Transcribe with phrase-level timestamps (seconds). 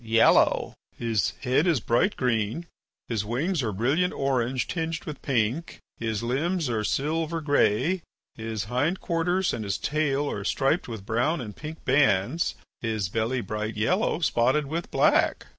[0.03, 2.65] "Yellow." "His head is bright green,
[3.07, 8.01] his wings are brilliant orange tinged with pink, his limbs are silver grey,
[8.33, 13.41] his hind quarters and his tail are striped with brown and pink bands, his belly
[13.41, 15.45] bright yellow spotted with black."